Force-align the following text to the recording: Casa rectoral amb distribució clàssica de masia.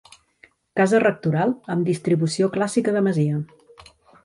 Casa 0.79 1.01
rectoral 1.03 1.53
amb 1.75 1.91
distribució 1.91 2.51
clàssica 2.57 2.97
de 2.99 3.07
masia. 3.11 3.45